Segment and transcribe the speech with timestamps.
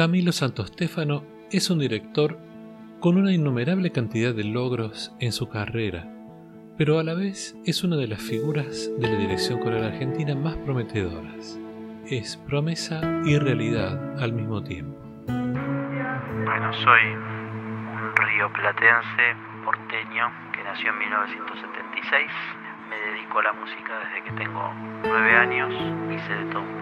[0.00, 2.38] Camilo Santostéfano es un director
[3.00, 6.08] con una innumerable cantidad de logros en su carrera,
[6.78, 10.56] pero a la vez es una de las figuras de la dirección coral argentina más
[10.56, 11.60] prometedoras.
[12.06, 14.98] Es promesa y realidad al mismo tiempo.
[15.26, 19.36] Bueno, soy un rioplatense
[19.66, 22.26] porteño que nació en 1976.
[22.88, 24.72] Me dedico a la música desde que tengo
[25.02, 25.74] nueve años.
[26.10, 26.79] Hice de todo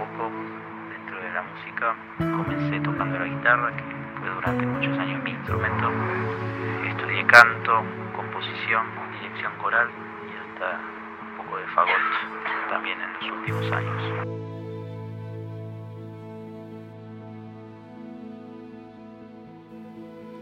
[1.78, 3.82] Comencé tocando la guitarra, que
[4.18, 5.92] fue durante muchos años mi instrumento.
[6.88, 7.84] Estudié canto,
[8.16, 9.88] composición, dirección coral
[10.26, 10.80] y hasta
[11.22, 11.92] un poco de fagot
[12.68, 14.02] también en los últimos años.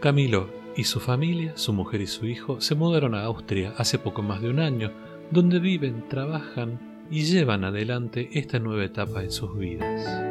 [0.01, 4.23] Camilo y su familia, su mujer y su hijo, se mudaron a Austria hace poco
[4.23, 4.91] más de un año,
[5.29, 6.79] donde viven, trabajan
[7.11, 10.26] y llevan adelante esta nueva etapa en sus vidas.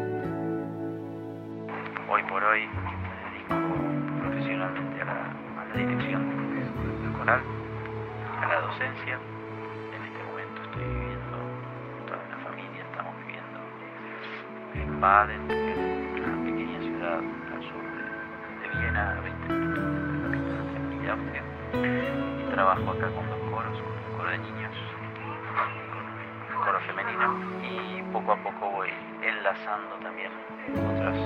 [15.07, 15.43] En Baden,
[16.25, 17.83] una pequeña ciudad al sur
[18.63, 24.17] de, Viena, a 20 minutos de la de Y trabajo acá con dos coros, un
[24.17, 24.75] coro de niños,
[26.51, 27.39] un coro femenino.
[27.63, 28.91] Y poco a poco voy
[29.23, 30.33] enlazando también
[30.75, 31.17] otros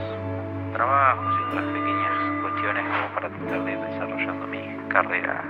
[0.74, 5.44] trabajos y otras pequeñas cuestiones como para tratar de ir desarrollando mi carrera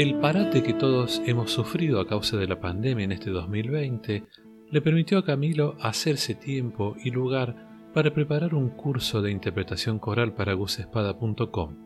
[0.00, 4.24] El parate que todos hemos sufrido a causa de la pandemia en este 2020
[4.70, 7.54] le permitió a Camilo hacerse tiempo y lugar
[7.92, 11.76] para preparar un curso de interpretación coral para gusespada.com.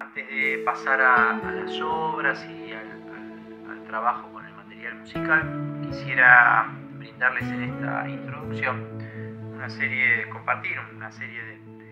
[0.00, 7.44] Antes de pasar a, las obras y al, trabajo con el material musical, quisiera brindarles
[7.44, 8.98] en esta introducción
[9.54, 11.40] una serie, compartir una serie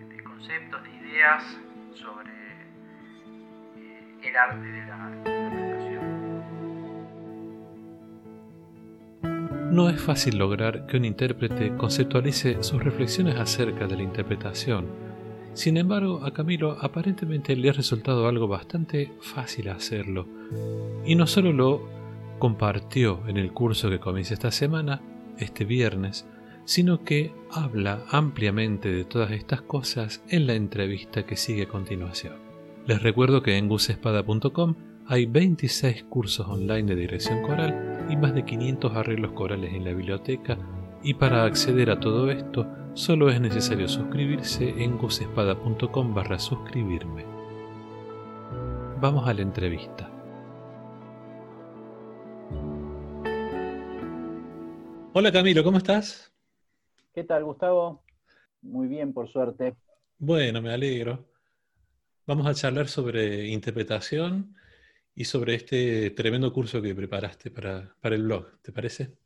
[0.09, 1.57] de conceptos, de ideas
[1.93, 2.40] sobre
[4.23, 6.01] el arte de la interpretación.
[9.71, 14.87] No es fácil lograr que un intérprete conceptualice sus reflexiones acerca de la interpretación.
[15.53, 20.27] Sin embargo, a Camilo aparentemente le ha resultado algo bastante fácil hacerlo.
[21.05, 21.89] Y no solo lo
[22.39, 25.01] compartió en el curso que comienza esta semana,
[25.37, 26.25] este viernes,
[26.65, 32.50] sino que habla ampliamente de todas estas cosas en la entrevista que sigue a continuación.
[32.87, 34.75] Les recuerdo que en gusespada.com
[35.05, 39.93] hay 26 cursos online de dirección coral y más de 500 arreglos corales en la
[39.93, 40.57] biblioteca
[41.03, 47.23] y para acceder a todo esto solo es necesario suscribirse en gusespada.com barra suscribirme.
[48.99, 50.09] Vamos a la entrevista.
[55.13, 56.33] Hola Camilo, ¿cómo estás?
[57.13, 58.01] ¿Qué tal Gustavo?
[58.63, 59.75] Muy bien, por suerte.
[60.17, 61.30] Bueno, me alegro.
[62.31, 64.55] Vamos a charlar sobre interpretación
[65.13, 69.17] y sobre este tremendo curso que preparaste para, el blog, ¿te parece?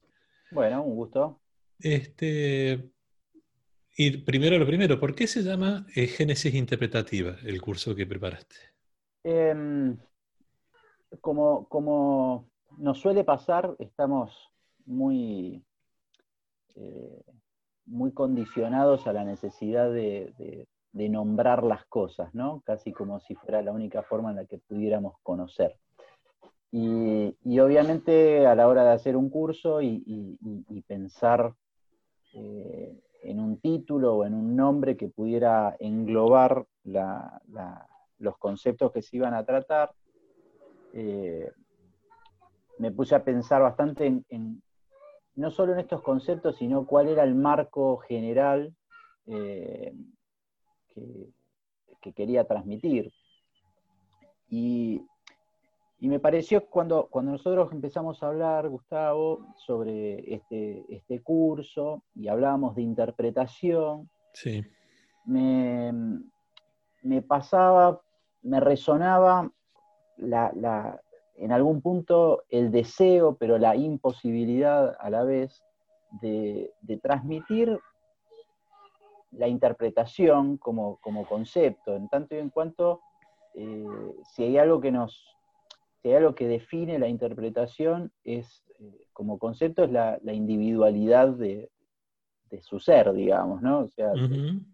[0.50, 1.40] Bueno, un gusto.
[1.78, 2.90] Este,
[3.96, 8.56] y primero lo primero, ¿por qué se llama eh, Génesis Interpretativa el curso que preparaste?
[9.24, 9.96] Em,
[11.22, 14.52] como, como nos suele pasar, estamos
[14.88, 15.64] muy,
[16.74, 17.22] eh,
[17.86, 22.62] muy condicionados a la necesidad de, de nombrar las cosas, ¿no?
[22.66, 25.76] Casi como si fuera la única forma en la que pudiéramos conocer.
[26.72, 30.38] Y, obviamente a la hora de hacer un curso y,
[30.88, 31.54] pensar
[32.34, 39.18] eh, en un título o en un nombre que pudiera englobar los conceptos que se
[39.18, 39.92] iban a tratar,
[40.94, 41.52] eh,
[42.78, 44.62] me puse a pensar bastante en,
[45.36, 48.74] no solo en estos conceptos, sino cuál era el marco general
[49.28, 49.94] eh,
[50.96, 53.12] que, quería transmitir.
[54.50, 55.02] Y,
[56.00, 62.76] me pareció cuando, cuando nosotros empezamos a hablar, Gustavo, sobre este, este curso y hablábamos
[62.76, 64.64] de interpretación, sí.
[65.26, 66.22] me,
[67.28, 68.02] pasaba,
[68.44, 69.52] me resonaba
[70.18, 75.64] en algún punto el deseo, pero la imposibilidad a la vez
[76.22, 77.80] de, de transmitir
[79.38, 83.02] la interpretación como, concepto, en tanto y en cuanto
[83.54, 83.86] eh,
[84.34, 85.36] si hay algo que nos,
[86.02, 91.72] si hay algo que define la interpretación es eh, como concepto es la, individualidad de,
[92.62, 93.80] su ser, digamos, ¿no?
[93.80, 94.14] O sea,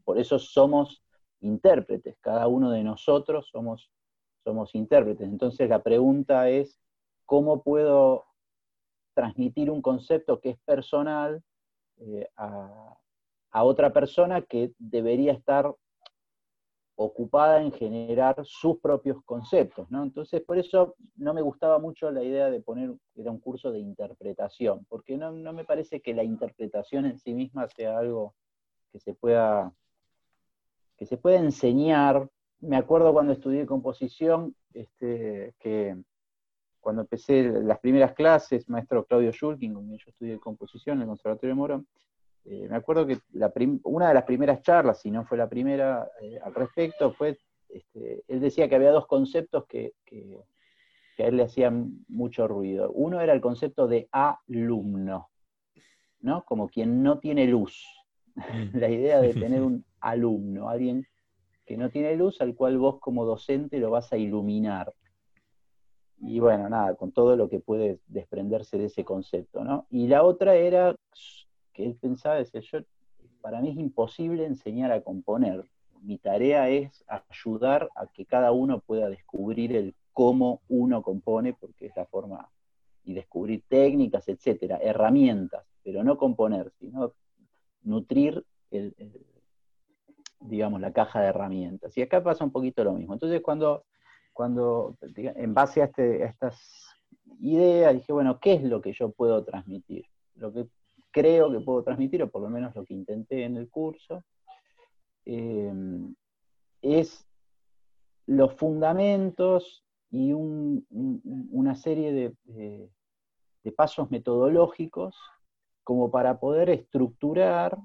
[0.03, 1.03] por eso somos
[1.39, 3.91] intérpretes, cada uno de nosotros somos,
[4.43, 5.27] somos intérpretes.
[5.27, 6.79] Entonces la pregunta es,
[7.25, 8.25] ¿cómo puedo
[9.15, 11.43] transmitir un concepto que es personal
[11.97, 12.97] eh, a,
[13.53, 15.73] otra persona que debería estar
[16.95, 20.03] ocupada en generar sus propios conceptos, ¿no?
[20.03, 23.79] Entonces, por eso no me gustaba mucho la idea de poner, era un curso de
[23.79, 28.35] interpretación, porque no, no me parece que la interpretación en sí misma sea algo
[28.91, 29.73] que se pueda,
[30.97, 32.29] que se enseñar.
[32.59, 35.97] Me acuerdo cuando estudié composición, este, que
[36.79, 41.07] cuando empecé las primeras clases, maestro Claudio Schulkin, con quien yo estudié composición en el
[41.07, 41.87] Conservatorio de Morón,
[42.45, 43.19] eh, me acuerdo que
[43.83, 47.37] una de las primeras charlas, si no fue la primera eh, al respecto, fue,
[47.69, 49.93] este, él decía que había dos conceptos que,
[51.19, 52.91] a él le hacían mucho ruido.
[52.93, 55.29] Uno era el concepto de alumno,
[56.21, 56.43] ¿no?
[56.45, 57.85] Como quien no tiene luz.
[58.33, 58.41] Mm.
[58.79, 61.05] la idea de tener un alumno, alguien
[61.63, 64.93] que no tiene luz, al cual vos como docente lo vas a iluminar.
[66.17, 69.85] Y bueno, nada, con todo lo que puede desprenderse de ese concepto, ¿no?
[69.89, 70.95] Y la otra era
[71.73, 72.79] que él pensaba, decía, yo,
[73.41, 75.65] para mí es imposible enseñar a componer.
[76.01, 81.87] Mi tarea es ayudar a que cada uno pueda descubrir el cómo uno compone, porque
[81.87, 82.49] es la forma,
[83.03, 87.13] y descubrir técnicas, etcétera, herramientas, pero no componer, sino
[87.83, 88.95] nutrir el,
[90.39, 91.97] digamos, la caja de herramientas.
[91.97, 93.13] Y acá pasa un poquito lo mismo.
[93.13, 93.85] Entonces, cuando,
[94.33, 96.95] cuando en base a, este, a estas
[97.39, 100.05] ideas, dije, bueno, ¿qué es lo que yo puedo transmitir?
[100.35, 100.67] Lo que
[101.11, 104.23] creo que puedo transmitir, o por lo menos lo que intenté en el curso,
[105.25, 105.71] eh,
[106.81, 107.27] es
[108.25, 112.89] los fundamentos y una serie de,
[113.63, 115.15] de, pasos metodológicos
[115.83, 117.77] como para poder estructurar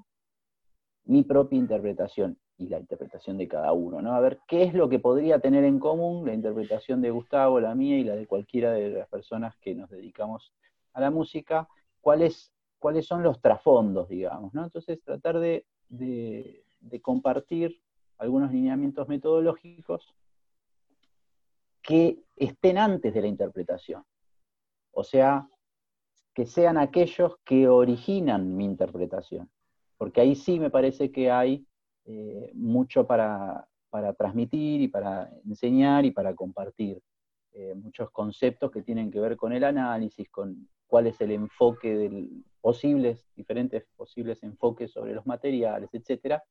[1.05, 4.13] mi propia interpretación y la interpretación de cada uno, ¿no?
[4.13, 7.75] A ver qué es lo que podría tener en común la interpretación de Gustavo, la
[7.75, 10.53] mía y la de cualquiera de las personas que nos dedicamos
[10.93, 11.69] a la música,
[12.01, 14.63] cuáles cuáles son los trasfondos, digamos, ¿no?
[14.63, 15.65] Entonces, tratar de,
[17.01, 17.81] compartir
[18.17, 20.15] algunos lineamientos metodológicos
[21.81, 24.03] que estén antes de la interpretación.
[24.91, 25.47] O sea,
[26.33, 29.49] que sean aquellos que originan mi interpretación.
[29.97, 31.65] Porque ahí sí me parece que hay
[32.05, 33.67] eh, mucho para,
[34.17, 37.01] transmitir y para enseñar y para compartir.
[37.53, 41.95] Eh, muchos conceptos que tienen que ver con el análisis, con cuál es el enfoque
[41.95, 46.43] del posibles, diferentes posibles enfoques sobre los materiales, etcétera,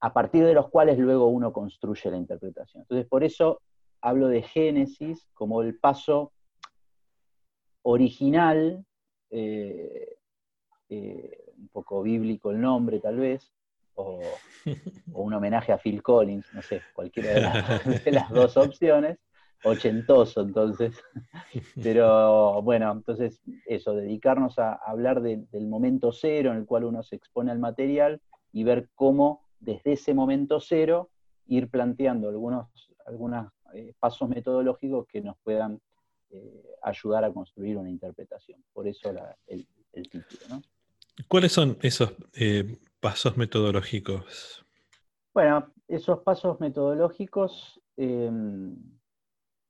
[0.00, 2.82] a partir de los cuales luego uno construye la interpretación.
[2.82, 3.60] Entonces, por eso
[4.00, 6.32] hablo de Génesis como el paso
[7.82, 8.84] original,
[9.30, 10.16] eh,
[10.90, 13.52] eh, un poco bíblico el nombre tal vez,
[13.96, 14.20] o,
[15.12, 19.18] un homenaje a Phil Collins, no sé, cualquiera de las dos opciones,
[19.66, 20.96] ochentoso entonces.
[21.82, 27.16] Pero bueno, entonces eso, dedicarnos a hablar del momento cero en el cual uno se
[27.16, 28.20] expone al material
[28.52, 31.10] y ver cómo desde ese momento cero
[31.46, 32.68] ir planteando algunos,
[33.06, 35.80] algunos eh, pasos metodológicos que nos puedan
[36.30, 38.62] eh, ayudar a construir una interpretación.
[38.72, 39.12] Por eso
[39.46, 40.62] el, título.
[41.28, 44.64] ¿Cuáles son esos eh, pasos metodológicos?
[45.32, 48.76] Bueno, esos pasos metodológicos em,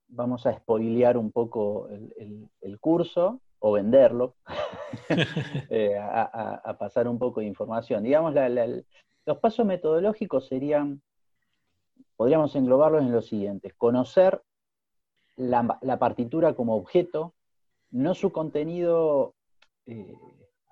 [0.08, 4.36] vamos a spoilear un poco el, curso o venderlo,
[5.70, 8.02] eh, a, pasar un poco de información.
[8.02, 8.34] Digamos,
[9.24, 11.02] los pasos metodológicos serían,
[12.16, 14.42] podríamos englobarlos en los siguientes, conocer
[15.36, 17.34] la, partitura como objeto,
[17.90, 19.34] no su contenido,
[19.86, 20.14] eh,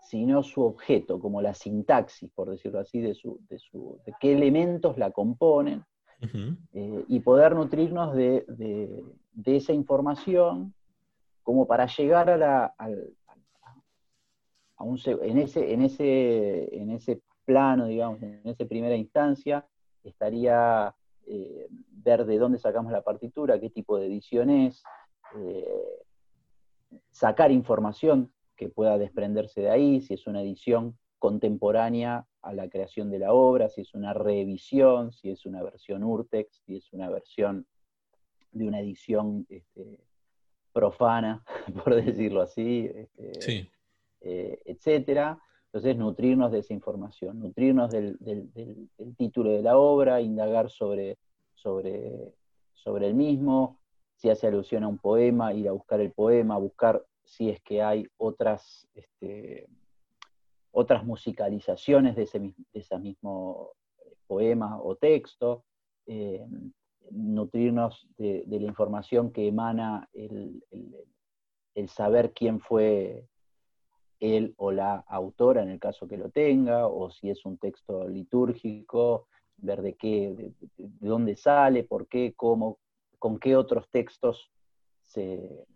[0.08, 4.32] sino su objeto, como la sintaxis, por decirlo así, de, su, de, su, de qué
[4.32, 5.84] elementos la componen,
[6.20, 8.44] eh, y poder nutrirnos de,
[9.44, 10.74] esa información
[11.42, 12.74] como para llegar a la,
[14.78, 19.66] un, en, ese, en, ese, en ese plano, digamos, en esa primera instancia,
[20.02, 20.94] estaría
[21.26, 24.82] eh, ver de dónde sacamos la partitura, qué tipo de edición es,
[25.36, 25.66] eh,
[27.10, 33.10] sacar información que pueda desprenderse de ahí, si es una edición contemporánea a la creación
[33.10, 37.08] de la obra, si es una revisión, si es una versión Urtex, si es una
[37.08, 37.66] versión
[38.52, 39.98] de una edición este,
[40.72, 41.42] profana,
[41.84, 43.70] por decirlo así, este,
[44.20, 45.40] eh, etcétera.
[45.66, 48.16] Entonces, nutrirnos de esa información, nutrirnos del,
[49.16, 51.18] título de la obra, indagar sobre,
[51.54, 52.32] sobre,
[52.74, 53.80] sobre el mismo,
[54.14, 57.82] si hace alusión a un poema, ir a buscar el poema, buscar si es que
[57.82, 59.66] hay otras este,
[60.74, 65.64] otras musicalizaciones de ese, de mismo eh, poema o texto,
[66.06, 66.44] eh,
[67.10, 70.62] nutrirnos de, la información que emana el,
[71.88, 73.24] saber quién fue
[74.18, 78.08] él o la autora en el caso que lo tenga, o si es un texto
[78.08, 79.28] litúrgico,
[79.58, 82.78] ver de qué, de, dónde sale, por qué, cómo,
[83.18, 84.50] con qué otros textos
[85.02, 85.66] se,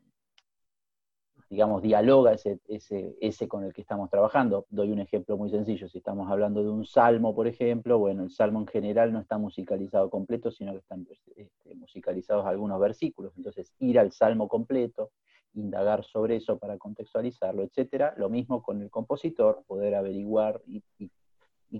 [1.50, 4.66] digamos, dialoga ese, ese, ese, con el que estamos trabajando.
[4.68, 5.88] Doy un ejemplo muy sencillo.
[5.88, 9.38] Si estamos hablando de un salmo, por ejemplo, bueno, el salmo en general no está
[9.38, 13.32] musicalizado completo, sino que están este, musicalizados algunos versículos.
[13.36, 15.10] Entonces, ir al salmo completo,
[15.54, 18.14] indagar sobre eso para contextualizarlo, etcétera.
[18.16, 20.82] Lo mismo con el compositor, poder averiguar y,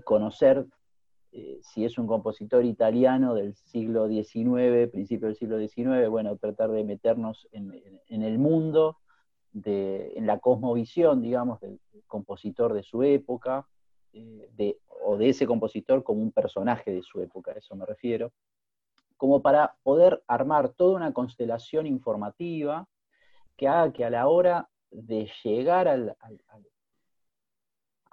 [0.03, 0.65] conocer
[1.31, 6.71] eh, si es un compositor italiano del siglo XIX, principio del siglo XIX, bueno, tratar
[6.71, 8.97] de meternos en, el mundo,
[9.53, 13.67] en la cosmovisión, digamos, del, compositor de su época,
[14.13, 18.31] eh, o de ese compositor como un personaje de su época, a eso me refiero,
[19.17, 22.87] como para poder armar toda una constelación informativa
[23.57, 26.15] que haga que a la hora de llegar al,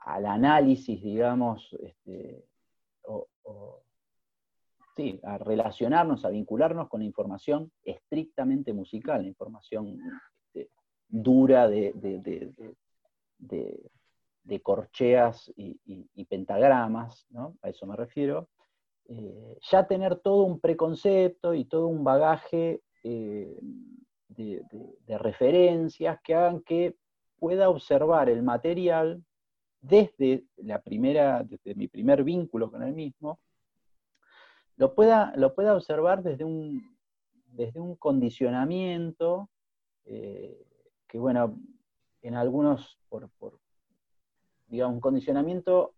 [0.04, 2.44] al, análisis, digamos, este,
[5.22, 9.86] a relacionarnos, a vincularnos con la información estrictamente musical, la información
[11.08, 11.92] dura de,
[13.38, 17.26] de, corcheas y, pentagramas,
[17.62, 18.48] a eso me refiero,
[19.08, 23.56] eh, ya tener todo un preconcepto y todo un bagaje eh,
[24.28, 26.96] de, referencias que hagan que
[27.38, 29.22] pueda observar el material
[29.80, 33.38] desde la primera, desde mi primer vínculo con el mismo,
[34.76, 36.96] lo pueda, lo pueda observar desde un,
[37.46, 39.48] desde un condicionamiento
[40.04, 40.66] eh,
[41.06, 41.58] que, bueno,
[42.22, 43.30] en algunos, por,
[44.66, 45.94] digamos, un condicionamiento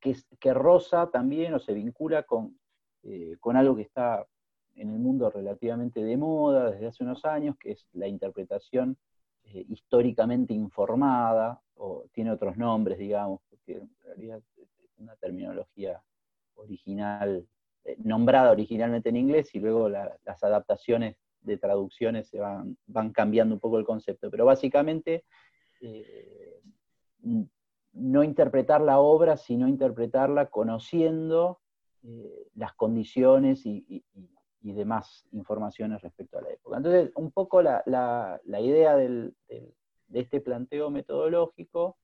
[0.00, 2.58] que, que roza también o se vincula con,
[3.02, 4.26] eh, con algo que está
[4.76, 8.96] en el mundo relativamente de moda desde hace unos años, que es la interpretación
[9.44, 16.02] eh, históricamente informada, o tiene otros nombres, digamos, porque en realidad es una terminología
[16.54, 17.46] original,
[17.84, 23.54] eh, nombrada originalmente en inglés, y luego las adaptaciones de traducciones se van, van cambiando
[23.54, 24.30] un poco el concepto.
[24.30, 25.24] Pero básicamente,
[25.80, 26.60] eh,
[27.92, 31.60] no interpretar la obra, sino interpretarla conociendo
[32.54, 34.04] las condiciones y,
[34.64, 36.78] y demás informaciones respecto a la época.
[36.78, 39.32] Entonces, un poco la, idea de
[40.10, 41.98] este planteo metodológico,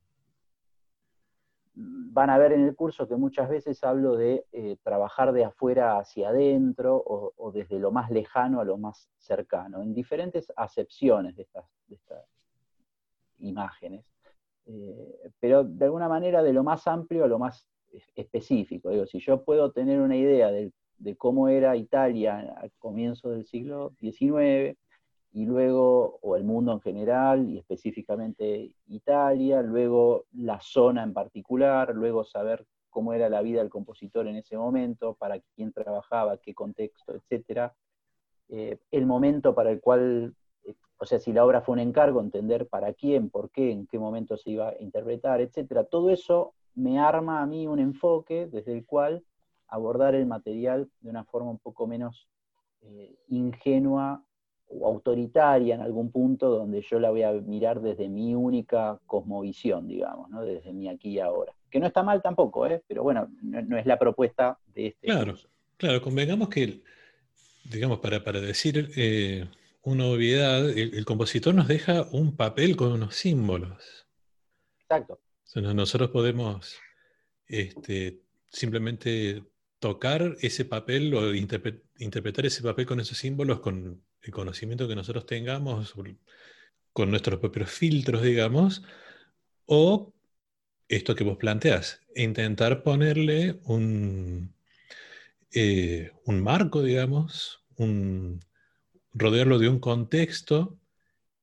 [1.74, 5.98] van a ver en el curso que muchas veces hablo de eh, trabajar de afuera
[5.98, 11.42] hacia adentro o, desde lo más lejano a lo más cercano, en diferentes acepciones de
[11.42, 11.64] estas,
[13.38, 14.04] imágenes.
[14.66, 17.66] Eh, pero de alguna manera de lo más amplio a lo más
[18.14, 18.90] específico.
[18.90, 23.46] Digo, si yo puedo tener una idea del de cómo era Italia al comienzo del
[23.46, 24.76] siglo XIX,
[25.32, 31.94] y luego, o el mundo en general, y específicamente Italia, luego la zona en particular,
[31.94, 36.52] luego saber cómo era la vida del compositor en ese momento, para quién trabajaba, qué
[36.52, 37.72] contexto, etc.
[38.48, 40.34] Eh, el momento para el cual,
[40.64, 43.86] eh, o sea, si la obra fue un encargo, entender para quién, por qué, en
[43.86, 45.86] qué momento se iba a interpretar, etc.
[45.88, 49.24] Todo eso me arma a mí un enfoque desde el cual
[49.68, 52.28] abordar el material de una forma un poco menos
[52.82, 54.24] eh, ingenua
[54.70, 59.88] o autoritaria en algún punto, donde yo la voy a mirar desde mi única cosmovisión,
[59.88, 60.42] digamos, ¿no?
[60.42, 61.52] desde mi aquí y ahora.
[61.70, 62.82] Que no está mal tampoco, ¿eh?
[62.86, 65.06] pero bueno, no, es la propuesta de este.
[65.06, 65.34] Claro,
[65.76, 66.80] claro, convengamos que,
[67.64, 69.46] digamos, para, para decir eh,
[69.82, 74.06] una obviedad, el, compositor nos deja un papel con unos símbolos.
[74.82, 75.20] Exacto.
[75.54, 76.78] nosotros podemos
[77.46, 79.44] este, simplemente
[79.78, 85.26] tocar ese papel o interpretar ese papel con esos símbolos, con el conocimiento que nosotros
[85.26, 85.94] tengamos,
[86.92, 88.82] con nuestros propios filtros, digamos,
[89.66, 90.12] o
[90.88, 94.54] esto que vos planteás, intentar ponerle un,
[95.52, 98.40] eh, un marco, digamos, un,
[99.12, 100.78] rodearlo de un contexto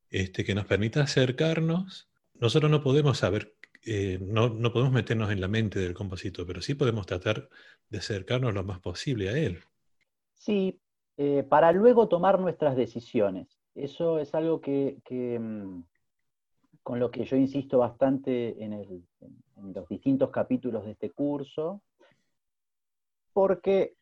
[0.10, 2.10] este, que nos permita acercarnos.
[2.34, 3.58] Nosotros no podemos saber
[3.90, 7.48] eh, no, podemos meternos en la mente del compositor, pero sí podemos tratar
[7.90, 9.64] de acercarnos lo más posible a él.
[10.34, 10.78] Sí,
[11.18, 13.60] eh, para luego tomar nuestras decisiones.
[13.74, 15.84] Eso es algo que, mm,
[16.84, 19.04] con lo que yo insisto bastante en,
[19.74, 21.82] los distintos capítulos de este curso,
[23.34, 23.96] porque,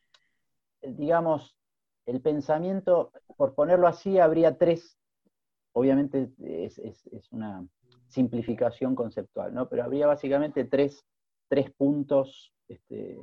[0.82, 1.58] digamos,
[2.06, 4.98] el pensamiento, por ponerlo así, habría tres,
[5.74, 7.66] obviamente es una
[8.08, 9.68] simplificación conceptual, ¿no?
[9.70, 11.06] Pero habría básicamente tres,
[11.78, 13.18] puntos este,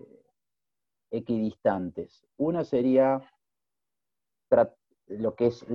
[1.11, 2.25] equidistantes.
[2.39, 3.21] Uno sería
[5.07, 5.67] lo que es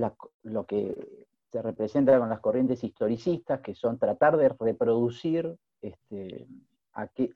[0.42, 6.46] lo que se representa con las corrientes historicistas, que son tratar de reproducir este,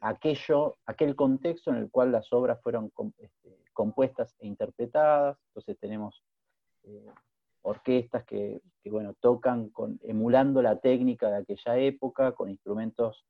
[0.00, 5.38] aquello, aquel contexto en el cual las obras fueron este, compuestas e interpretadas.
[5.48, 6.22] Entonces tenemos
[6.84, 7.06] eh,
[7.62, 13.24] orquestas que, bueno, tocan con, emulando la técnica de aquella época, con instrumentos,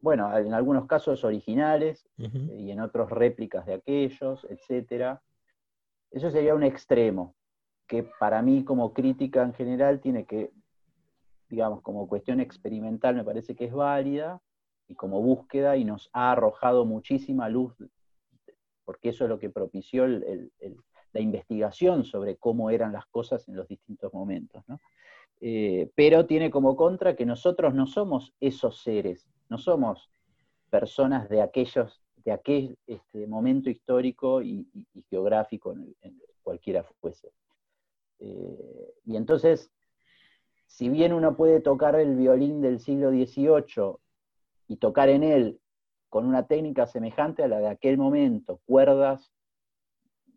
[0.00, 5.18] bueno, en algunos casos originales y en otros réplicas de aquellos, etc.
[6.10, 7.34] Eso sería un extremo
[7.86, 10.50] que para mí como crítica en general tiene que,
[11.48, 14.40] digamos, como cuestión experimental me parece que es válida
[14.86, 17.74] y como búsqueda y nos ha arrojado muchísima luz,
[18.84, 23.68] porque eso es lo que propició la investigación sobre cómo eran las cosas en los
[23.68, 24.64] distintos momentos.
[25.40, 30.10] Eh, pero tiene como contra que nosotros no somos esos seres, no somos
[30.68, 34.68] personas de aquellos de aquel este, momento histórico y,
[35.08, 37.32] geográfico, en, cualquiera fuese.
[38.18, 39.70] Eh, y entonces,
[40.66, 43.96] si bien uno puede tocar el violín del siglo XVIII
[44.68, 45.58] y tocar en él
[46.10, 49.32] con una técnica semejante a la de aquel momento, cuerdas,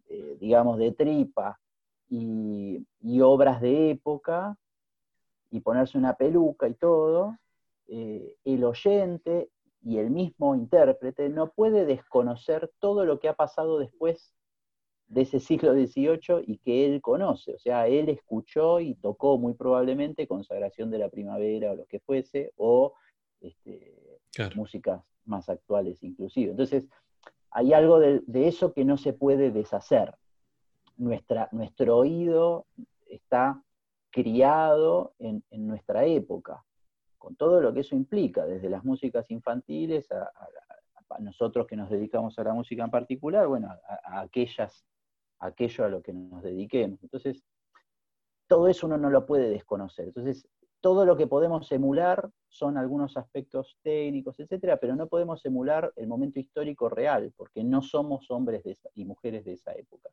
[0.08, 1.60] eh, digamos, de tripa
[2.08, 2.86] y,
[3.22, 4.58] obras de época,
[5.50, 7.38] y ponerse una peluca y todo,
[7.88, 9.50] eh, el oyente
[9.84, 14.34] y el mismo intérprete no puede desconocer todo lo que ha pasado después
[15.08, 17.56] de ese siglo XVIII y que él conoce.
[17.56, 22.00] O sea, él escuchó y tocó muy probablemente Consagración de la Primavera o lo que
[22.00, 22.94] fuese, o
[23.42, 24.20] este,
[24.56, 26.52] músicas más actuales inclusive.
[26.52, 26.88] Entonces,
[27.52, 30.16] hay algo de, eso que no se puede deshacer.
[30.98, 32.66] Nuestra, nuestro oído
[33.08, 33.62] está
[34.12, 36.64] criado en, nuestra época,
[37.22, 40.32] con todo lo que eso implica, desde las músicas infantiles a,
[41.20, 44.86] nosotros que nos dedicamos a la música en particular, bueno, a aquellas
[45.42, 47.04] aquello a lo que nos dediquemos.
[47.04, 47.44] Entonces,
[48.48, 50.08] todo eso uno no lo puede desconocer.
[50.08, 50.48] Entonces,
[50.80, 56.08] todo lo que podemos emular son algunos aspectos técnicos, etcétera, pero no podemos emular el
[56.08, 58.64] momento histórico real, porque no somos hombres
[58.96, 60.10] y mujeres de esa época.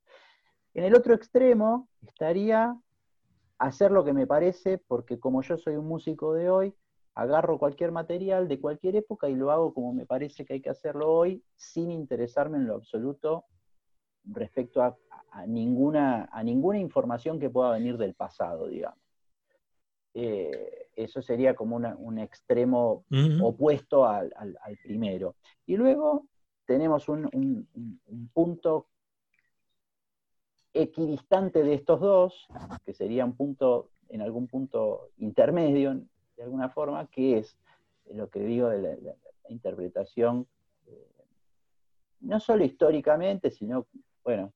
[0.74, 2.76] En el otro extremo estaría
[3.58, 6.74] hacer lo que me parece, porque como yo soy un músico de hoy,
[7.18, 10.70] agarro cualquier material de cualquier época y lo hago como me parece que hay que
[10.70, 13.44] hacerlo hoy, sin interesarme en lo absoluto
[14.24, 14.96] respecto a
[15.30, 18.98] a ninguna, a ninguna información que pueda venir del pasado, digamos.
[20.14, 23.04] Eh, eso sería como un extremo
[23.40, 24.32] opuesto al,
[24.82, 25.36] primero.
[25.66, 26.26] Y luego
[26.66, 27.68] tenemos un,
[28.32, 28.88] punto
[30.72, 32.46] equidistante de estos dos,
[32.84, 36.00] que sería un punto, en algún punto intermedio,
[36.38, 37.58] de alguna forma, que es
[38.06, 39.14] lo que digo de la,
[39.48, 40.46] interpretación,
[40.86, 41.08] eh,
[42.20, 43.86] no solo históricamente, sino,
[44.22, 44.52] bueno,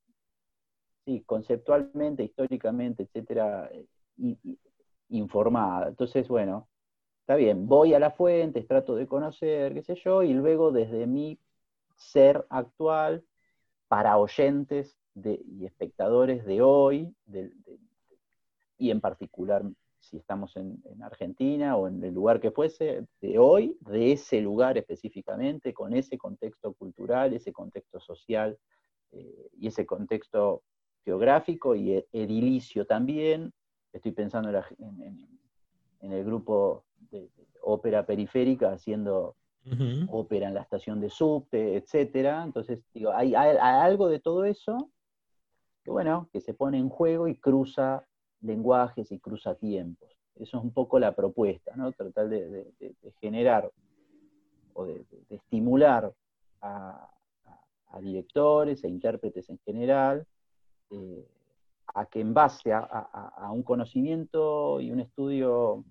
[1.05, 3.71] sí, conceptualmente, históricamente, etcétera,
[5.09, 5.89] informada.
[5.89, 6.69] Entonces, bueno,
[7.21, 11.07] está bien, voy a las fuentes, trato de conocer, qué sé yo, y luego desde
[11.07, 11.39] mi
[11.97, 13.25] ser actual,
[13.89, 17.15] para oyentes y espectadores de hoy,
[18.79, 19.65] y en particular
[20.03, 24.77] si estamos en, Argentina o en el lugar que fuese, de hoy, de ese lugar
[24.77, 28.59] específicamente, con ese contexto cultural, ese contexto social
[29.13, 30.65] eh, y ese contexto
[31.05, 33.53] geográfico y e-, edilicio también.
[33.93, 37.31] Estoy pensando en, el grupo de,
[37.63, 39.37] ópera periférica haciendo
[40.09, 42.43] ópera en la estación de subte, etc.
[42.45, 44.91] Entonces, digo, hay, algo de todo eso
[45.85, 48.05] que, bueno, que se pone en juego y cruza
[48.43, 50.11] lenguajes y cruza tiempos.
[50.37, 51.93] Eso es un poco la propuesta, ¿no?
[51.93, 52.73] Tratar de,
[53.21, 53.71] generar
[54.75, 56.13] o de, estimular
[56.61, 57.09] a,
[58.01, 60.27] directores e intérpretes en general
[60.91, 61.29] eh,
[61.95, 65.85] a que en base a, un conocimiento y un estudio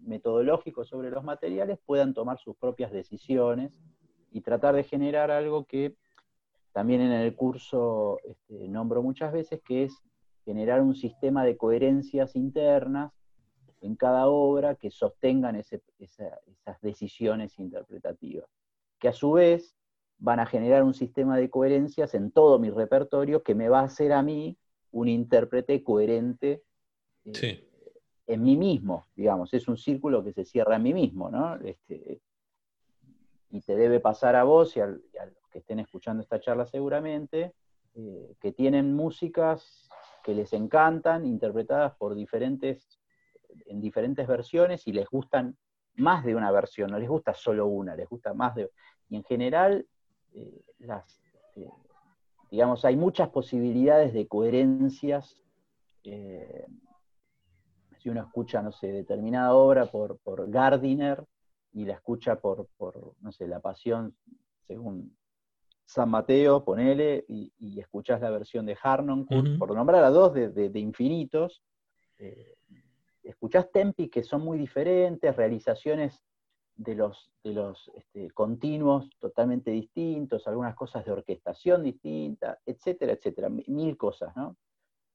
[0.00, 3.72] metodológico sobre los materiales puedan tomar sus propias decisiones
[4.32, 5.96] y tratar de generar algo que
[6.72, 10.02] también en el curso este, nombro muchas veces, que es
[10.48, 13.12] generar un sistema de coherencias internas
[13.82, 18.48] en cada obra que sostengan esas decisiones interpretativas,
[18.98, 19.76] que a su vez
[20.16, 23.84] van a generar un sistema de coherencias en todo mi repertorio que me va a
[23.90, 24.56] hacer a mí
[24.90, 26.62] un intérprete coherente
[27.26, 27.68] eh,
[28.26, 31.56] en mí mismo, digamos, es un círculo que se cierra en mí mismo, ¿no?
[31.56, 32.22] Este,
[33.50, 37.52] y te debe pasar a vos y a, los que estén escuchando esta charla seguramente,
[37.94, 39.90] eh, que tienen músicas
[40.28, 43.00] que les encantan, interpretadas por diferentes,
[43.64, 45.56] en diferentes versiones y les gustan
[45.94, 48.70] más de una versión, no les gusta solo una, les gusta más de...
[49.08, 49.86] Y en general
[50.34, 51.72] eh, las, este,
[52.50, 55.40] digamos, hay muchas posibilidades de coherencias
[56.04, 56.66] eh,
[57.96, 61.24] si uno escucha, no sé, determinada obra por, por Gardiner
[61.72, 64.14] y la escucha por, por, no sé, La Pasión
[64.66, 65.16] según
[65.88, 70.70] San Mateo, ponele, y, y escuchás la versión de Harnoncourt, por nombrar a dos de,
[70.74, 71.62] infinitos,
[72.18, 72.56] eh,
[73.22, 76.22] escuchás tempis que son muy diferentes, realizaciones
[76.76, 83.48] de los, de los este, continuos totalmente distintos, algunas cosas de orquestación distinta, etcétera, etcétera,
[83.48, 84.56] mil cosas, ¿no?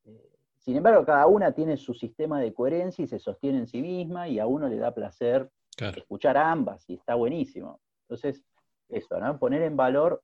[0.06, 3.80] Eh, sin embargo, cada una tiene su sistema de coherencia y se sostiene en sí
[3.80, 5.52] misma y a uno le da placer
[5.96, 7.80] escuchar ambas y está buenísimo.
[8.06, 8.44] Entonces,
[8.90, 9.38] eso, ¿no?
[9.38, 10.24] Poner en valor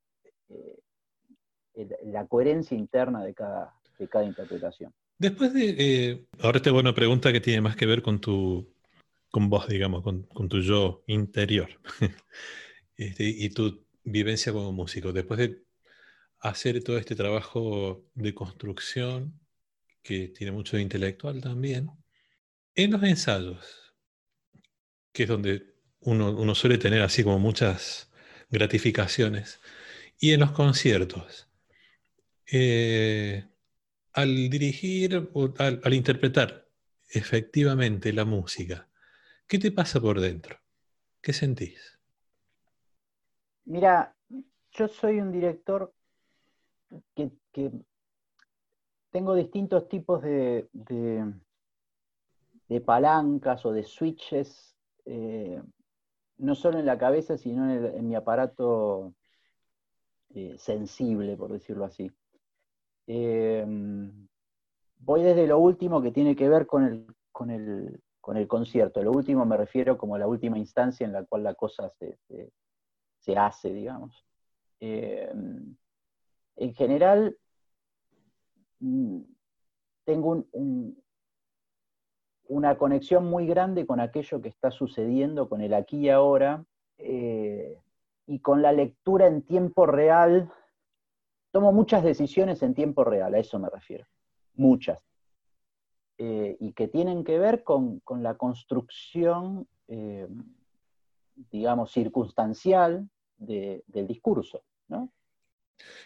[0.50, 4.94] eh, la coherencia interna de cada, de cada interpretación.
[5.18, 8.74] Después de, eh, ahora te hago una pregunta que tiene más que ver con tu,
[9.30, 11.70] con vos, digamos, con, tu yo interior
[12.98, 15.12] este, y tu vivencia como músico.
[15.12, 15.64] Después de
[16.40, 19.40] hacer todo este trabajo de construcción
[20.02, 21.92] que tiene mucho de intelectual también,
[22.76, 23.94] en los ensayos,
[25.12, 28.10] que es donde uno, suele tener así como muchas
[28.50, 29.60] gratificaciones,
[30.20, 31.50] y en los conciertos,
[32.52, 33.46] eh,
[34.14, 36.68] al dirigir o al, interpretar
[37.10, 38.88] efectivamente la música,
[39.48, 40.58] ¿qué te pasa por dentro?
[41.22, 42.00] ¿Qué sentís?
[43.66, 44.16] Mira,
[44.72, 45.94] yo soy un director
[47.16, 47.32] que
[49.12, 51.34] tengo distintos tipos de, de,
[52.82, 55.62] palancas o de switches, eh,
[56.38, 59.14] no solo en la cabeza, sino en, mi aparato
[60.48, 62.12] eh, sensible, por decirlo así.
[63.08, 63.66] Eh,
[64.98, 69.02] voy desde lo último que tiene que ver con el, con el, con el concierto.
[69.02, 72.18] Lo último me refiero como la última instancia en la cual la cosa se,
[73.20, 74.26] se hace, digamos.
[74.80, 75.76] en
[76.76, 77.38] general,
[78.80, 79.22] Mm,
[80.06, 80.46] tengo
[82.48, 86.66] una conexión muy grande con aquello que está sucediendo, con el aquí y ahora,
[86.98, 87.78] eh,
[88.30, 90.52] y con la lectura en tiempo real.
[91.52, 94.06] Tomo muchas decisiones en tiempo real, a eso me refiero,
[94.54, 95.00] muchas.
[96.20, 100.28] Eh, y que tienen que ver con, la construcción, eh,
[101.52, 105.12] digamos, circunstancial del discurso, ¿no?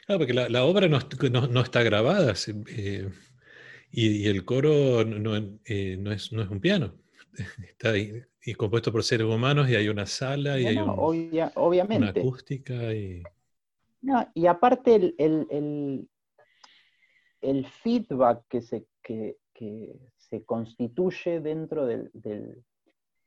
[0.05, 2.33] Claro, porque la, obra no, está grabada
[2.67, 3.09] eh,
[3.91, 6.93] y, el coro no, eh, es, un piano.
[7.67, 11.97] Está ahí, y compuesto por seres humanos y hay una sala y hay obviamente.
[11.97, 12.93] una acústica.
[12.93, 13.23] Y...
[14.34, 16.08] y aparte el,
[17.41, 19.38] el, feedback que se, que,
[20.17, 22.12] se constituye dentro del,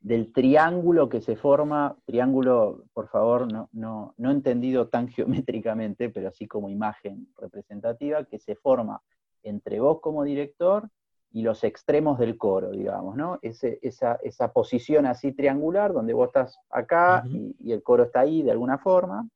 [0.07, 5.09] del triángulo que se forma, triángulo, por favor, no, no, no, entendido tan
[5.45, 9.03] geométricamente, pero así como imagen representativa, que se forma
[9.43, 10.91] entre vos como director
[11.33, 13.39] y los extremos del coro, digamos, ¿no?
[13.43, 18.53] esa, esa, posición así triangular, donde vos estás acá y, el coro está ahí de
[18.53, 19.29] alguna forma.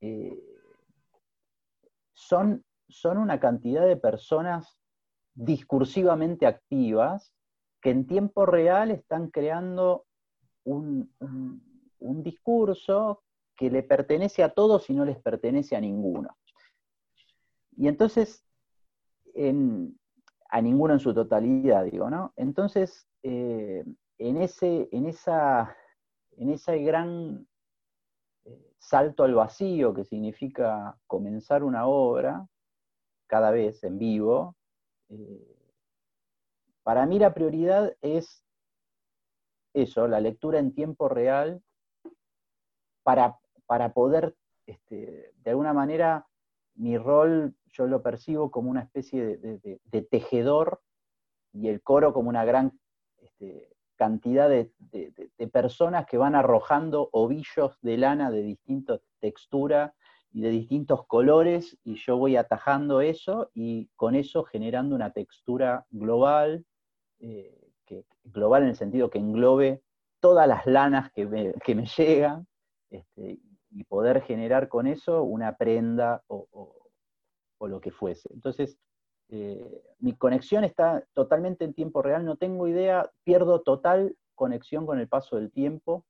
[0.00, 0.42] Eh,
[2.12, 4.78] son, son una cantidad de personas
[5.34, 7.34] discursivamente activas
[7.80, 10.06] que en tiempo real están creando
[10.64, 11.10] un,
[12.22, 13.22] discurso
[13.56, 16.36] que le pertenece a todos y no les pertenece a ninguno.
[17.76, 18.44] Y entonces,
[20.50, 22.32] a ninguno en su totalidad, digo, ¿no?
[22.36, 23.84] Entonces, eh,
[24.18, 25.76] en, ese, en, esa,
[26.32, 27.46] en ese gran
[28.44, 32.46] eh, salto al vacío que significa comenzar una obra,
[33.26, 34.56] cada vez en vivo,
[35.08, 35.56] eh,
[36.82, 38.44] para mí la prioridad es
[39.72, 41.62] eso, la lectura en tiempo real,
[43.04, 44.36] para, para poder,
[44.66, 46.26] este, de alguna manera,
[46.74, 50.80] mi rol yo lo percibo como una especie de, tejedor
[51.52, 52.78] y el coro como una gran
[53.18, 54.70] este, cantidad de,
[55.52, 59.94] personas que van arrojando ovillos de lana de distinta textura
[60.32, 65.84] y de distintos colores y yo voy atajando eso y con eso generando una textura
[65.90, 66.64] global
[67.18, 69.82] eh, que, global en el sentido que englobe
[70.20, 71.52] todas las lanas que me,
[71.96, 72.46] llegan
[72.90, 73.38] este,
[73.70, 76.79] y poder generar con eso una prenda o,
[77.68, 78.28] lo que fuese.
[78.32, 78.78] Entonces,
[79.28, 84.98] eh, mi conexión está totalmente en tiempo real, no tengo idea, pierdo total conexión con
[84.98, 86.04] el paso del tiempo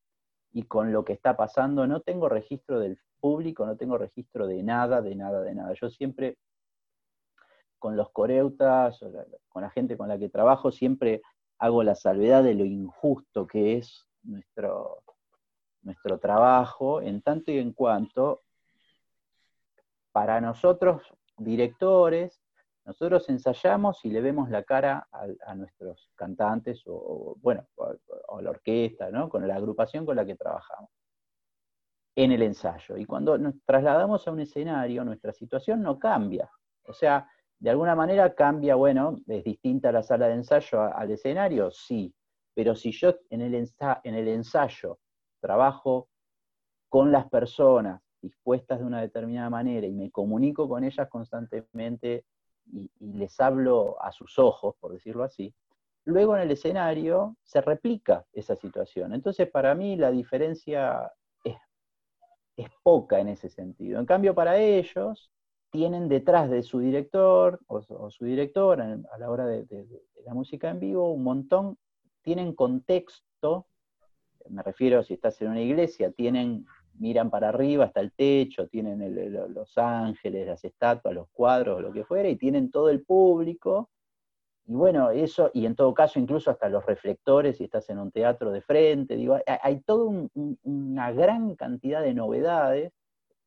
[0.53, 4.63] y con lo que está pasando, no tengo registro del público, no tengo registro de
[4.63, 5.75] nada, de nada, de nada.
[5.75, 6.39] Yo siempre
[7.79, 9.11] con los coreutas, o
[9.49, 11.23] con la gente con la que trabajo, siempre
[11.59, 15.03] hago la salvedad de lo injusto que es nuestro,
[15.83, 18.43] nuestro trabajo, en tanto y en cuanto
[20.13, 21.03] para nosotros,
[21.41, 22.43] directores,
[22.85, 29.11] Nosotros ensayamos y le vemos la cara a, nuestros cantantes o, bueno, a la orquesta,
[29.11, 29.29] ¿no?
[29.29, 30.91] con la agrupación con la que trabajamos
[32.17, 32.97] en el ensayo.
[32.97, 36.51] Y cuando nos trasladamos a un escenario, nuestra situación no cambia.
[36.85, 41.71] O sea, de alguna manera cambia, bueno, es distinta la sala de ensayo al escenario,
[41.71, 42.13] sí,
[42.55, 44.99] pero si yo en el, en el ensayo
[45.41, 46.09] trabajo
[46.89, 52.25] con las personas dispuestas de una determinada manera y me comunico con ellas constantemente
[52.73, 55.55] y, les hablo a sus ojos, por decirlo así,
[56.05, 59.13] luego en el escenario se replica esa situación.
[59.13, 61.11] Entonces, para mí la diferencia
[61.45, 61.57] es,
[62.83, 63.99] poca en ese sentido.
[63.99, 65.31] En cambio, para ellos,
[65.71, 69.87] tienen detrás de su director o, su directora a la hora de,
[70.27, 71.79] la música en vivo un montón,
[72.23, 73.67] tienen contexto,
[74.49, 76.67] me refiero si estás en una iglesia, tienen
[77.01, 79.01] miran para arriba hasta el techo, tienen
[79.55, 83.91] los ángeles, las estatuas, los cuadros, lo que fuera, y tienen todo el público.
[84.67, 88.13] Y bueno, eso, y en todo caso incluso hasta los reflectores, si estás en un
[88.13, 90.29] teatro de frente, digo, hay, toda
[90.63, 92.93] una gran cantidad de novedades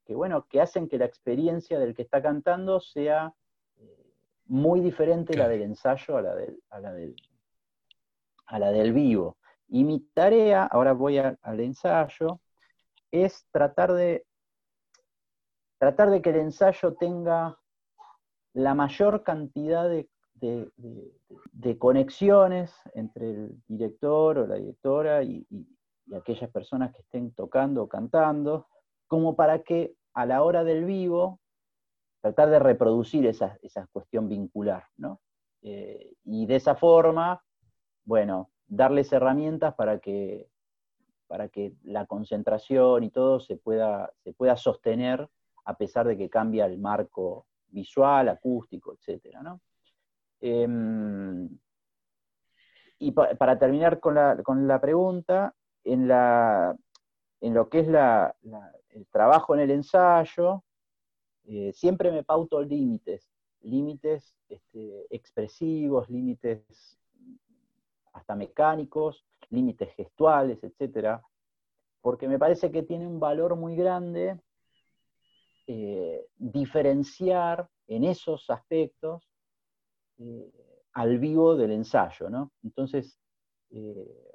[0.06, 3.34] que, bueno, que hacen que la experiencia del que está cantando sea
[3.78, 4.14] eh,
[4.48, 7.16] muy diferente la del ensayo a la del, a la del,
[8.48, 9.38] a la del vivo.
[9.70, 12.42] Y mi tarea, ahora voy al ensayo,
[13.14, 14.26] es tratar de,
[15.78, 17.60] tratar de que el ensayo tenga
[18.54, 20.10] la mayor cantidad de,
[21.78, 25.48] conexiones entre el director o la directora y,
[26.14, 28.68] aquellas personas que estén tocando o cantando,
[29.08, 31.40] como para que a la hora del vivo
[32.22, 33.58] tratar de reproducir esa,
[33.92, 35.22] cuestión vincular, ¿no?
[35.62, 37.42] Eh, y de esa forma,
[38.04, 40.50] bueno, darles herramientas para que
[41.34, 45.28] para que la concentración y todo se pueda, se pueda sostener
[45.66, 49.36] a pesar de que cambia el marco visual, acústico, etc.
[50.40, 51.50] Em,
[53.00, 56.78] y para terminar con la, pregunta, en, la,
[57.42, 60.64] en, lo que es el trabajo en el ensayo,
[61.46, 63.28] eh, siempre me pauto límites,
[63.62, 67.00] límites este, expresivos, límites
[68.14, 71.22] hasta mecánicos, límites gestuales, etcétera,
[72.02, 74.40] porque me parece que tiene un valor muy grande
[75.68, 79.24] eh, diferenciar en esos aspectos
[80.18, 80.52] eh,
[80.94, 82.52] al vivo del ensayo, ¿no?
[82.64, 83.18] Entonces,
[83.70, 84.34] eh,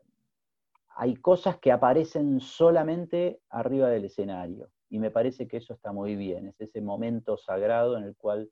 [0.97, 6.17] hay cosas que aparecen solamente arriba del escenario, y me parece que eso está muy
[6.17, 8.51] bien, es ese momento sagrado en el cual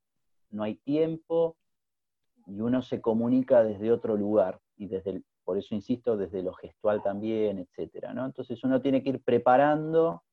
[0.50, 1.57] no hay tiempo
[2.46, 6.53] y uno se comunica desde otro lugar y desde el, por eso insisto, desde lo
[6.53, 8.27] gestual también, etcétera, ¿no?
[8.27, 10.25] Entonces uno tiene que ir preparando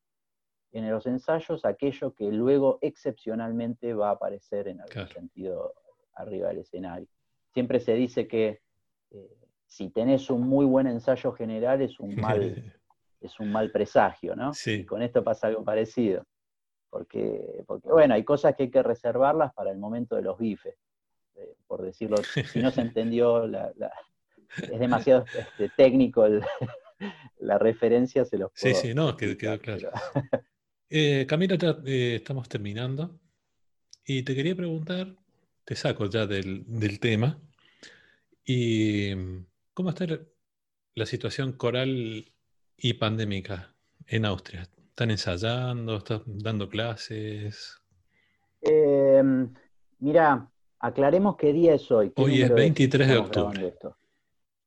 [0.72, 5.76] en los ensayos aquello que luego excepcionalmente va a aparecer en algún sentido
[6.16, 7.08] arriba del escenario.
[7.54, 8.62] Siempre se dice que
[9.12, 12.42] eh, si tenés un muy buen ensayo general es un mal,
[13.22, 14.52] es un mal presagio, ¿no?
[14.66, 16.26] Y con esto pasa algo parecido.
[16.90, 20.76] Porque, porque, bueno, hay cosas que hay que reservarlas para el momento de los bifes,
[21.36, 23.72] eh, por decirlo, si no se entendió la,
[24.58, 26.26] es demasiado este, técnico
[27.40, 29.90] la referencia, se los puedo Sí, sí, no, quedó, claro.
[30.96, 33.20] Eh, Camila, ya eh, estamos terminando.
[34.06, 35.16] Y te quería preguntar,
[35.66, 37.42] te saco ya del, tema,
[38.46, 39.12] y
[39.74, 40.06] ¿cómo está
[40.94, 42.32] la situación coral
[42.78, 43.74] y pandémica
[44.06, 44.70] en Austria?
[44.90, 45.98] ¿Están ensayando?
[45.98, 47.82] ¿Están dando clases?
[48.62, 49.24] Eh,
[49.98, 52.12] mira, aclaremos qué día es hoy.
[52.18, 53.74] Hoy es 23 de octubre.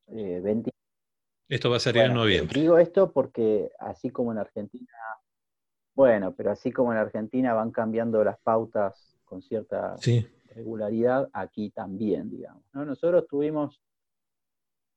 [0.08, 0.62] Eh,
[1.48, 2.60] esto va a salir en noviembre.
[2.60, 4.92] Digo esto porque así como en Argentina,
[5.94, 9.96] bueno, pero así como en Argentina van cambiando las pautas con cierta
[10.54, 12.62] regularidad, aquí también, digamos.
[12.72, 13.80] Nosotros tuvimos,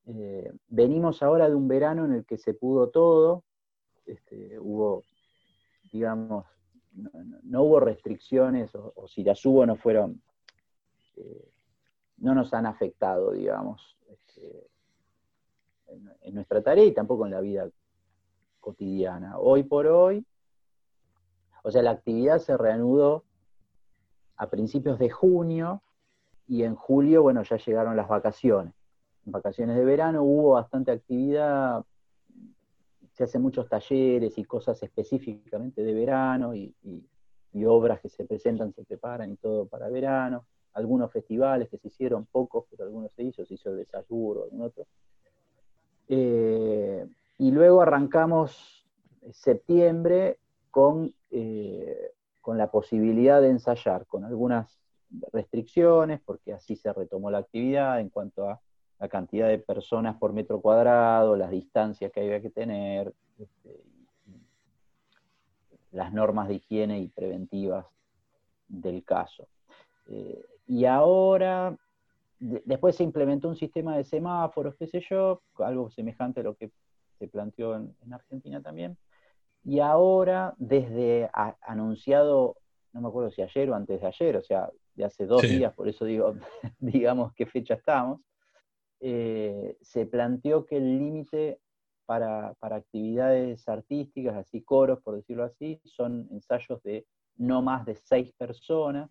[0.06, 3.44] eh, venimos ahora de un verano en el que se pudo todo,
[4.06, 5.04] este, hubo,
[5.92, 6.46] digamos,
[7.44, 10.22] no, hubo restricciones, o, si las hubo no fueron,
[11.16, 11.52] eh,
[12.18, 13.98] no nos han afectado, digamos.
[14.10, 14.68] Este,
[16.22, 17.70] en, nuestra tarea y tampoco en la vida
[18.60, 19.38] cotidiana.
[19.38, 20.26] Hoy por hoy,
[21.64, 23.24] o sea, la actividad se reanudó
[24.38, 25.82] a principios de junio
[26.48, 28.74] y en julio, bueno, ya llegaron las vacaciones.
[29.26, 31.84] En vacaciones de verano hubo bastante actividad,
[33.20, 36.74] se hacen muchos talleres y cosas específicamente de verano y,
[37.66, 40.46] obras que se presentan, se preparan y todo para verano.
[40.74, 44.62] Algunos festivales que se hicieron, pocos, pero algunos se hizo, se hizo el desayuno, algún
[44.62, 44.88] otro.
[46.10, 48.86] Eh, y luego arrancamos
[49.32, 50.40] septiembre
[50.72, 54.80] con, eh, con la posibilidad de ensayar con algunas
[55.32, 58.60] restricciones, porque así se retomó la actividad en cuanto a
[59.00, 63.82] la cantidad de personas por metro cuadrado, las distancias que había que tener, este,
[65.92, 67.86] las normas de higiene y preventivas
[68.68, 69.48] del caso.
[70.08, 71.78] Eh, y ahora,
[72.40, 76.72] después se implementó un sistema de semáforos, qué sé yo, algo semejante a lo que
[77.18, 78.98] se planteó en, Argentina también.
[79.64, 81.30] Y ahora, desde
[81.62, 82.56] anunciado,
[82.94, 85.74] no me acuerdo si ayer o antes de ayer, o sea, de hace dos días,
[85.74, 86.34] por eso digo,
[86.80, 88.22] digamos qué fecha estamos,
[89.02, 91.60] eh, se planteó que el límite
[92.06, 97.06] para, actividades artísticas, así coros, por decirlo así, son ensayos de
[97.38, 99.10] no más de seis personas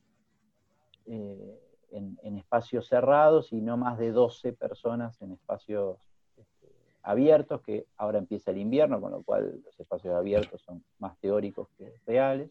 [1.06, 5.98] eh, en, espacios cerrados y no más de 12 personas en espacios
[6.37, 6.72] este,
[7.03, 11.68] abiertos, que ahora empieza el invierno, con lo cual los espacios abiertos son más teóricos
[11.77, 12.51] que reales.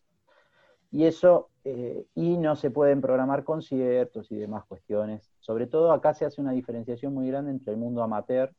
[0.91, 5.31] Y eso, eh, y no se pueden programar conciertos y demás cuestiones.
[5.39, 8.53] Sobre todo acá se hace una diferenciación muy grande entre el mundo amateur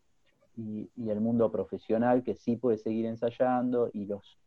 [0.58, 4.38] y, el mundo profesional, que sí puede seguir ensayando, y los,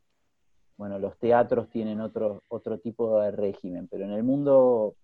[0.78, 4.96] bueno, los teatros tienen otro, otro tipo de régimen, pero en el mundo,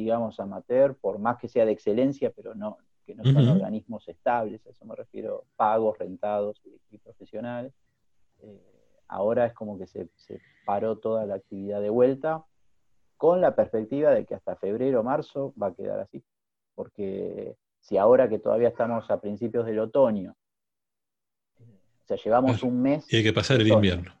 [0.00, 4.64] digamos, amateur, por más que sea de excelencia, pero no, que no son organismos estables,
[4.66, 6.60] a eso me refiero, pagos, rentados
[6.90, 7.72] y, profesionales,
[8.42, 8.60] eh,
[9.08, 10.08] ahora es como que se,
[10.64, 12.44] paró toda la actividad de vuelta
[13.16, 16.22] con la perspectiva de que hasta febrero o marzo va a quedar así,
[16.74, 20.36] porque si ahora que todavía estamos a principios del otoño,
[21.58, 23.12] o sea, llevamos un mes...
[23.12, 24.19] Y hay que pasar el invierno.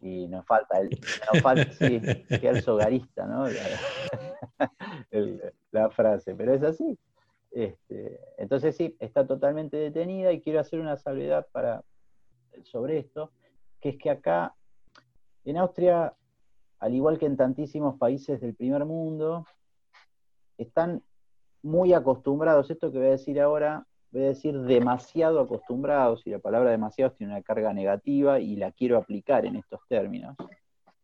[0.00, 0.90] Y nos falta, el,
[1.32, 3.46] nos falta sí, el sogarista, ¿no?
[5.72, 6.98] La, frase, pero es así.
[7.50, 11.82] Este, entonces sí, está totalmente detenida y quiero hacer una salvedad para,
[12.62, 13.32] sobre esto,
[13.80, 14.54] que es que acá,
[15.44, 16.14] en Austria,
[16.78, 19.46] al igual que en tantísimos países del primer mundo,
[20.58, 21.02] están
[21.62, 26.38] muy acostumbrados, esto que voy a decir ahora, voy a decir demasiado acostumbrados, y la
[26.38, 30.36] palabra demasiado tiene una carga negativa y la quiero aplicar en estos términos,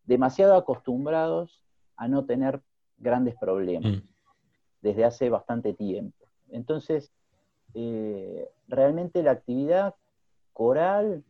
[0.04, 1.62] demasiado acostumbrados
[1.96, 2.60] a no tener
[2.96, 4.08] grandes problemas mm.
[4.80, 6.26] desde hace bastante tiempo.
[6.48, 7.12] Entonces,
[7.74, 9.94] eh, realmente la actividad
[10.52, 11.24] coral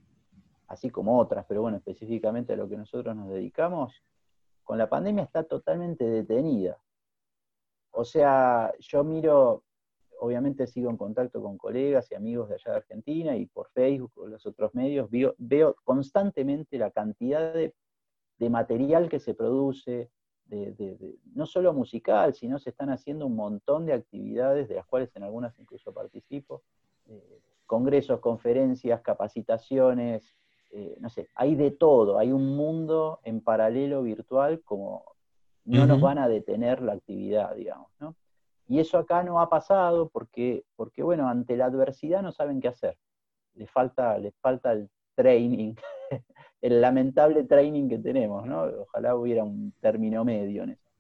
[0.69, 4.03] así como otras, pero bueno, específicamente a lo que nosotros nos dedicamos,
[4.63, 6.79] con la pandemia está totalmente detenida.
[7.91, 9.63] O sea, yo miro,
[10.21, 14.13] obviamente sigo en contacto con colegas y amigos de allá de Argentina y por Facebook
[14.17, 17.75] o los otros medios, veo, constantemente la cantidad de,
[18.51, 20.11] material que se produce,
[21.35, 25.23] no solo musical, sino se están haciendo un montón de actividades, de las cuales en
[25.23, 26.63] algunas incluso participo,
[27.07, 30.37] eh, congresos, conferencias, capacitaciones,
[30.73, 35.05] eh, no sé, hay de todo, hay un mundo en paralelo virtual como
[35.65, 38.15] no nos van a detener la actividad, digamos, ¿no?
[38.67, 42.69] Y eso acá no ha pasado porque, porque, bueno, ante la adversidad no saben qué
[42.69, 42.97] hacer.
[43.55, 45.75] Les falta, les falta el training,
[46.61, 48.63] el lamentable training que tenemos, ¿no?
[48.63, 50.91] Ojalá hubiera un término medio en eso.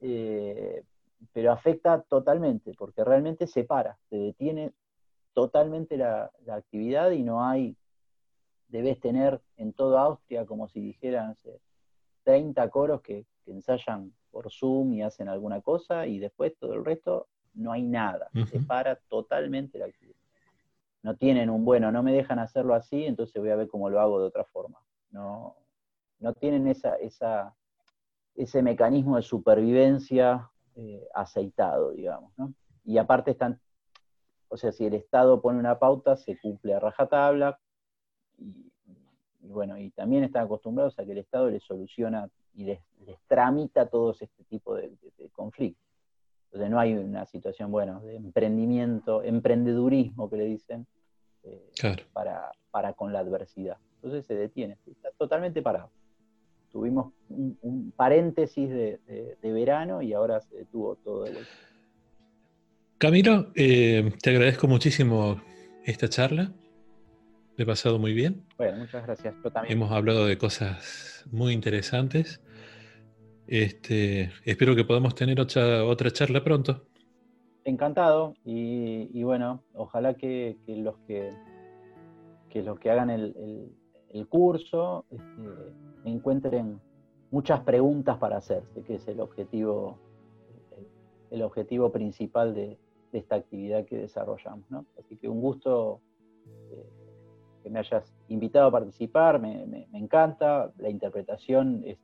[0.00, 0.84] Eh,
[1.32, 4.72] pero afecta totalmente, porque realmente se para, se detiene
[5.32, 7.76] totalmente la actividad y no hay
[8.68, 11.36] debes tener en toda Austria, como si dijeran,
[12.24, 17.26] 30 coros que, ensayan por Zoom y hacen alguna cosa, y después todo el resto
[17.54, 20.18] no hay nada, se para totalmente la actividad.
[21.02, 23.98] No tienen un bueno, no me dejan hacerlo así, entonces voy a ver cómo lo
[23.98, 24.78] hago de otra forma.
[25.10, 25.56] No,
[26.18, 27.54] no tienen esa, esa,
[28.34, 32.30] ese mecanismo de supervivencia eh, aceitado, digamos.
[32.84, 33.58] Y aparte están,
[34.48, 37.58] o sea, si el Estado pone una pauta, se cumple a rajatabla,
[38.36, 38.70] y,
[39.40, 42.80] bueno, y también están acostumbrados a que el Estado les soluciona y les,
[43.28, 44.90] tramita todos este tipo de,
[45.32, 45.84] conflictos.
[46.46, 50.86] Entonces no hay una situación, bueno, de emprendimiento, emprendedurismo que le dicen,
[51.42, 51.70] eh,
[52.12, 53.76] para, para con la adversidad.
[53.96, 55.90] Entonces se detiene, está totalmente parado.
[56.72, 59.00] Tuvimos un, paréntesis de,
[59.42, 61.50] verano y ahora se detuvo todo de vuelta.
[62.98, 65.40] Camilo, eh, te agradezco muchísimo
[65.84, 66.52] esta charla.
[67.56, 68.44] Me he pasado muy bien.
[68.58, 69.34] Bueno, muchas gracias.
[69.52, 69.72] también.
[69.72, 72.40] Hemos hablado de cosas muy interesantes.
[73.46, 76.82] Este, espero que podamos tener otra, otra charla pronto.
[77.64, 78.34] Encantado.
[78.44, 81.32] Y, bueno, ojalá que, los que,
[82.54, 83.74] los que hagan el,
[84.28, 85.74] curso este,
[86.04, 86.80] encuentren
[87.30, 89.98] muchas preguntas para hacerse, que es el objetivo,
[91.30, 92.78] el, objetivo principal de,
[93.12, 94.64] esta actividad que desarrollamos.
[94.98, 96.00] Así que un gusto.
[96.44, 97.06] Eh,
[97.66, 101.98] que me hayas invitado a participar, me, encanta, la interpretación es,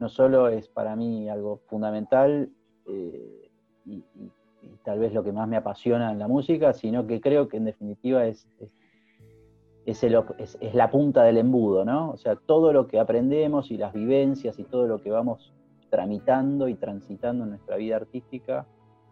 [0.00, 2.50] no solo es para mí algo fundamental
[2.86, 3.50] eh,
[3.86, 4.02] y,
[4.84, 7.64] tal vez lo que más me apasiona en la música, sino que creo que en
[7.64, 8.46] definitiva es,
[9.86, 12.10] es, la punta del embudo, ¿no?
[12.10, 15.54] O sea, todo lo que aprendemos y las vivencias y todo lo que vamos
[15.90, 18.66] tramitando y transitando en nuestra vida artística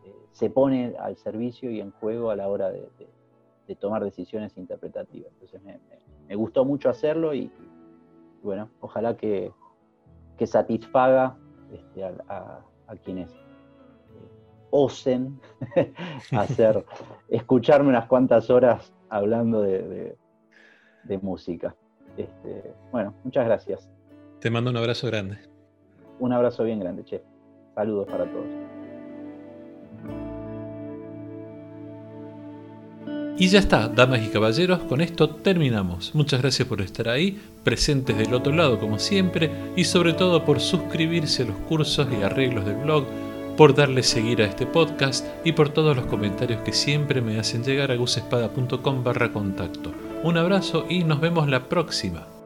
[0.05, 2.89] eh, se pone al servicio y en juego a la hora de,
[3.79, 5.31] tomar decisiones interpretativas.
[5.33, 7.51] Entonces me, gustó mucho hacerlo y,
[8.43, 9.53] bueno, ojalá que,
[10.47, 11.37] satisfaga
[11.73, 12.61] este, a,
[13.05, 13.39] quienes eh,
[14.71, 15.39] osen
[16.33, 16.85] hacer,
[17.29, 20.17] escucharme unas cuantas horas hablando de,
[21.23, 21.75] música.
[22.19, 23.89] Este, bueno, muchas gracias.
[24.41, 25.39] Te mando un abrazo grande.
[26.19, 27.23] Un abrazo bien grande, che.
[27.75, 28.78] Saludos para todos.
[33.41, 36.13] Y ya está, damas y caballeros, con esto terminamos.
[36.13, 40.59] Muchas gracias por estar ahí, presentes del otro lado como siempre, y sobre todo por
[40.59, 43.07] suscribirse a los cursos y arreglos del blog,
[43.57, 47.63] por darle seguir a este podcast y por todos los comentarios que siempre me hacen
[47.63, 49.93] llegar a gusespada.com barra contacto.
[50.25, 52.38] Un abrazo y nos vemos la próxima.